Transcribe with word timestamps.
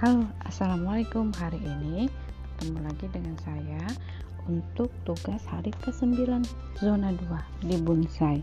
Halo, 0.00 0.24
Assalamualaikum. 0.48 1.28
Hari 1.36 1.60
ini 1.60 2.08
ketemu 2.56 2.88
lagi 2.88 3.04
dengan 3.12 3.36
saya 3.44 3.84
Untuk 4.48 4.88
tugas 5.04 5.44
hari 5.44 5.76
ke-9 5.76 6.40
Zona 6.80 7.12
2 7.12 7.68
di 7.68 7.76
Bonsai. 7.84 8.40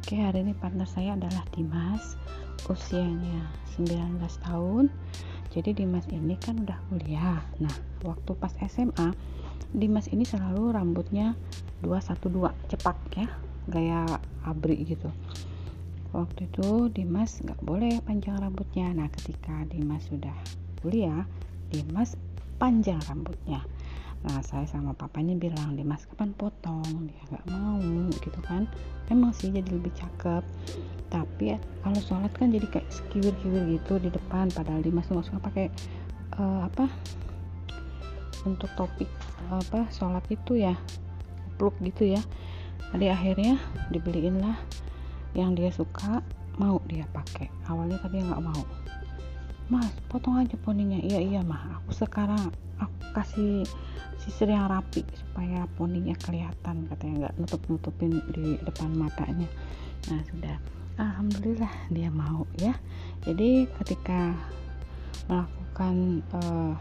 Oke, 0.00 0.16
hari 0.16 0.48
ini 0.48 0.56
partner 0.56 0.88
saya 0.88 1.12
adalah 1.12 1.44
Dimas 1.52 2.16
Usianya 2.72 3.52
19 3.76 4.16
tahun. 4.48 4.88
Jadi 5.52 5.76
Dimas 5.76 6.08
ini 6.08 6.40
kan 6.40 6.64
udah 6.64 6.80
kuliah. 6.88 7.44
Nah, 7.60 7.76
waktu 8.00 8.32
pas 8.40 8.56
SMA 8.64 9.12
Dimas 9.76 10.08
ini 10.08 10.24
selalu 10.24 10.72
rambutnya 10.72 11.36
212 11.84 12.48
cepak 12.72 12.96
ya 13.12 13.28
Gaya 13.68 14.08
abri 14.48 14.80
gitu. 14.88 15.12
Waktu 16.16 16.48
itu 16.48 16.88
Dimas 16.88 17.44
nggak 17.44 17.60
boleh 17.60 18.00
panjang 18.08 18.40
rambutnya. 18.40 18.88
Nah 18.96 19.12
ketika 19.12 19.68
Dimas 19.68 20.08
sudah 20.08 20.63
kuliah 20.84 21.24
Dimas 21.72 22.12
panjang 22.60 23.00
rambutnya. 23.08 23.64
Nah 24.24 24.40
saya 24.44 24.68
sama 24.68 24.92
papanya 24.92 25.32
bilang 25.32 25.72
Dimas 25.72 26.04
kapan 26.04 26.36
potong? 26.36 27.08
Dia 27.08 27.22
nggak 27.32 27.44
mau 27.48 27.80
gitu 28.12 28.40
kan. 28.44 28.68
Memang 29.08 29.32
sih 29.32 29.48
jadi 29.48 29.64
lebih 29.64 29.96
cakep. 29.96 30.44
Tapi 31.08 31.56
kalau 31.80 32.00
sholat 32.04 32.32
kan 32.36 32.52
jadi 32.52 32.68
kayak 32.68 32.88
sekiwir-kiwir 32.92 33.80
gitu 33.80 33.96
di 33.96 34.12
depan 34.12 34.52
padahal 34.52 34.84
Dimas 34.84 35.08
nggak 35.08 35.24
suka 35.24 35.40
pakai 35.40 35.66
uh, 36.36 36.68
apa 36.68 36.84
untuk 38.44 38.68
topik 38.76 39.08
apa 39.48 39.88
sholat 39.88 40.24
itu 40.28 40.60
ya 40.60 40.76
pluk 41.56 41.74
gitu 41.80 42.12
ya. 42.12 42.20
Jadi 42.92 43.08
akhirnya 43.08 43.56
dibeliin 43.88 44.38
lah 44.38 44.60
yang 45.32 45.56
dia 45.56 45.72
suka 45.72 46.20
mau 46.60 46.78
dia 46.86 47.08
pakai. 47.10 47.50
Awalnya 47.66 47.98
tadi 48.04 48.22
nggak 48.22 48.44
mau 48.44 48.62
mas 49.72 49.92
potong 50.12 50.36
aja 50.36 50.56
poninya 50.60 51.00
iya 51.00 51.20
iya 51.20 51.40
mah 51.40 51.80
aku 51.80 51.96
sekarang 51.96 52.52
aku 52.76 52.96
kasih 53.16 53.64
sisir 54.24 54.48
yang 54.48 54.72
rapi 54.72 55.04
supaya 55.12 55.68
poninya 55.76 56.16
kelihatan 56.16 56.88
katanya. 56.88 57.28
Nggak 57.28 57.34
nutup 57.36 57.62
nutupin 57.68 58.12
di 58.32 58.56
depan 58.64 58.90
matanya. 58.96 59.48
Nah 60.08 60.20
sudah. 60.32 60.56
Alhamdulillah 60.94 61.74
dia 61.92 62.08
mau 62.08 62.48
ya. 62.56 62.72
Jadi 63.28 63.68
ketika 63.82 64.32
melakukan 65.26 66.24
uh, 66.32 66.72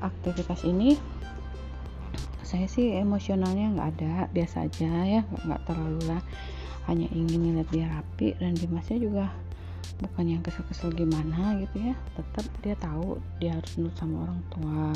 aktivitas 0.00 0.62
ini 0.64 0.96
saya 2.46 2.70
sih 2.70 2.96
emosionalnya 2.96 3.76
nggak 3.76 3.88
ada. 4.00 4.14
Biasa 4.32 4.70
aja 4.70 4.92
ya. 5.04 5.22
Nggak 5.44 5.68
terlalu 5.68 6.00
lah. 6.08 6.22
Hanya 6.88 7.10
ingin 7.12 7.60
lihat 7.60 7.68
dia 7.68 7.92
rapi. 7.92 8.38
Dan 8.40 8.56
Dimasnya 8.56 8.96
juga 9.02 9.28
bukan 9.96 10.24
yang 10.28 10.42
kesel-kesel 10.44 10.92
gimana 10.92 11.56
gitu 11.62 11.90
ya 11.90 11.94
tetap 12.12 12.44
dia 12.60 12.76
tahu 12.76 13.16
dia 13.40 13.56
harus 13.56 13.72
nurut 13.80 13.96
sama 13.96 14.28
orang 14.28 14.40
tua. 14.52 14.92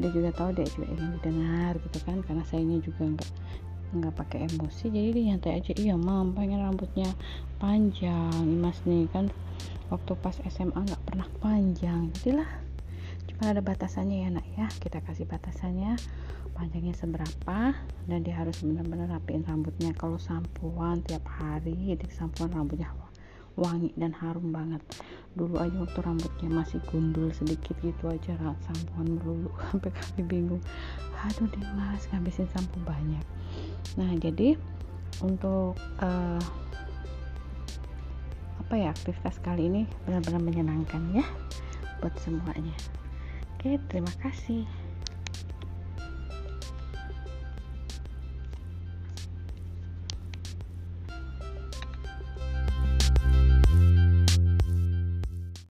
Dia 0.00 0.10
juga 0.14 0.30
tahu 0.32 0.50
dia 0.56 0.66
juga 0.72 0.86
ingin 0.88 1.10
didengar 1.20 1.72
gitu 1.76 1.98
kan 2.08 2.24
karena 2.24 2.42
sayanya 2.48 2.78
juga 2.80 3.02
nggak 3.04 3.30
nggak 3.90 4.14
pakai 4.14 4.46
emosi. 4.48 4.88
Jadi 4.88 5.08
dia 5.12 5.24
nyantai 5.34 5.52
aja 5.60 5.72
iya 5.76 5.94
mam 5.98 6.32
pengen 6.32 6.62
rambutnya 6.62 7.10
panjang. 7.58 8.32
Dimas 8.32 8.78
nih 8.86 9.10
kan 9.10 9.28
waktu 9.90 10.12
pas 10.18 10.36
SMA 10.48 10.78
nggak 10.78 11.02
pernah 11.04 11.28
panjang. 11.42 12.08
Jadilah 12.22 12.50
cuma 13.28 13.52
ada 13.52 13.60
batasannya 13.60 14.16
ya 14.24 14.28
nak 14.30 14.46
ya. 14.56 14.66
Kita 14.78 15.02
kasih 15.02 15.26
batasannya 15.26 15.98
panjangnya 16.54 16.94
seberapa 16.94 17.74
dan 18.06 18.18
dia 18.22 18.34
harus 18.38 18.62
benar-benar 18.62 19.20
rapiin 19.20 19.42
rambutnya. 19.44 19.90
Kalau 19.98 20.16
sampuan 20.16 21.02
tiap 21.04 21.26
hari 21.26 21.98
di 21.98 22.06
sampuan 22.14 22.54
rambutnya 22.54 22.88
wangi 23.58 23.90
dan 23.98 24.14
harum 24.14 24.50
banget. 24.54 24.82
Dulu 25.34 25.58
aja 25.62 25.76
waktu 25.78 26.00
rambutnya 26.02 26.48
masih 26.50 26.78
gundul 26.90 27.30
sedikit 27.30 27.78
gitu 27.82 28.10
aja 28.10 28.34
sampuan 28.66 29.18
melulu 29.18 29.50
sampai 29.70 29.90
kami 29.94 30.22
bingung. 30.26 30.62
Aduh 31.20 31.48
Dimas 31.52 32.06
ngabisin 32.10 32.48
sampo 32.50 32.80
banyak. 32.82 33.24
Nah 33.98 34.10
jadi 34.18 34.56
untuk 35.20 35.76
uh, 36.00 36.42
apa 38.60 38.74
ya 38.78 38.94
aktivitas 38.94 39.42
kali 39.42 39.66
ini 39.66 39.82
benar-benar 40.06 40.40
menyenangkan 40.40 41.02
ya 41.14 41.26
buat 42.00 42.14
semuanya. 42.22 42.74
Oke 43.58 43.76
terima 43.90 44.10
kasih 44.22 44.64